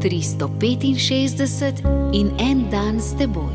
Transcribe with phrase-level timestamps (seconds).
[0.00, 3.54] 365 in en dan s teboj.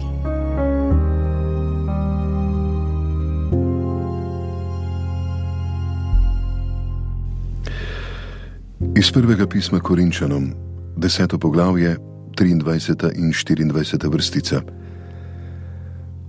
[8.95, 10.53] Iz prvega pisma Korinčanom,
[10.97, 11.97] deseto poglavje,
[12.37, 13.17] 23.
[13.17, 14.11] in 24.
[14.11, 14.61] vrstica.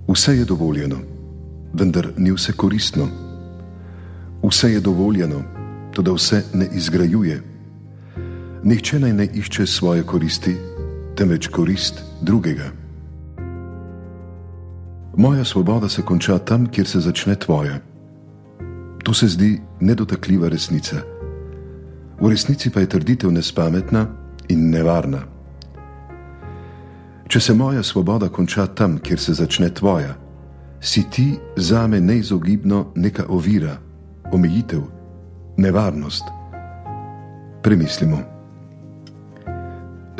[0.08, 0.96] Vse je dovoljeno,
[1.72, 3.08] vendar ni vse koristno.
[4.42, 5.42] Vse je dovoljeno,
[5.92, 7.55] tudi vse ne izgrajuje.
[8.66, 10.56] Nihče naj ne išče svoje koristi,
[11.16, 12.64] temveč korist drugega.
[15.16, 17.78] Moja svoboda se konča tam, kjer se začne tvoja.
[19.04, 20.96] To se zdi nedotakljiva resnica.
[22.20, 24.06] V resnici pa je trditev nespametna
[24.48, 25.22] in nevarna.
[27.28, 30.16] Če se moja svoboda konča tam, kjer se začne tvoja,
[30.80, 33.78] si ti za me neizogibno neka ovira,
[34.32, 34.82] omejitev,
[35.56, 36.24] nevarnost.
[37.62, 38.35] Premislimo.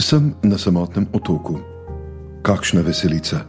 [0.07, 1.59] Sem na samotnem otoku.
[2.47, 3.41] Kakšna veselica.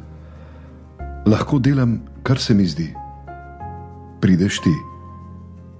[1.29, 2.87] Lahko delam, kar se mi zdi.
[4.21, 4.73] Prideš ti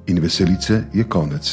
[0.06, 1.50] in veselice je konec.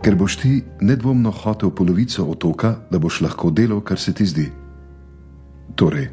[0.00, 4.48] Ker boš ti nedvomno hotel polovico otoka, da boš lahko delal, kar se ti zdi.
[5.76, 6.08] Torej,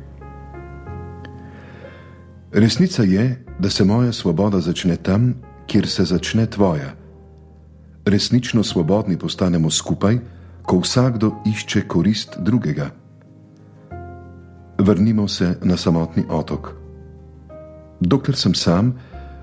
[2.52, 5.31] resnica je, da se moja svoboda začne tam,
[5.67, 6.91] kjer se začne tvoja.
[8.06, 10.19] Resnično svobodni postanemo skupaj,
[10.64, 12.89] ko vsakdo išče korist drugega.
[14.80, 16.73] Vrnimo se na samotni otok.
[18.00, 18.94] Dokler sem sam,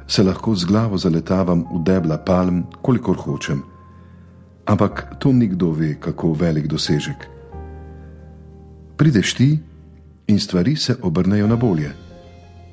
[0.06, 3.62] se lahko z glavo zaletavam v debla palm, kolikor hočem.
[4.66, 7.28] Ampak to nikdo ve, kako velik dosežek.
[8.96, 9.58] Prideš ti
[10.26, 11.92] in stvari se obrnejo na bolje.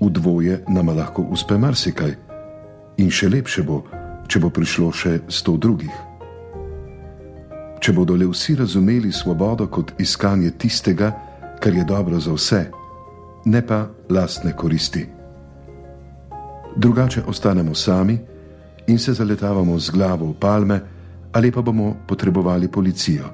[0.02, 2.16] V dvoje nama lahko uspe marsikaj,
[2.98, 3.84] in še lepše bo,
[4.28, 6.06] če bo prišlo še sto drugih.
[7.88, 11.08] Če bodo le vsi razumeli svobodo kot iskanje tistega,
[11.64, 12.60] kar je dobro za vse,
[13.48, 13.78] ne pa
[14.12, 15.06] lastne koristi.
[16.76, 18.18] Drugače ostanemo sami
[18.88, 20.81] in se zaletavamo z glavo v palme,
[21.31, 23.31] ali pa bomo potrebovali policijo.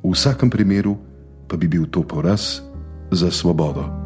[0.00, 0.96] V vsakem primeru
[1.44, 2.64] pa bi bil to poraz
[3.10, 3.99] za svobodo.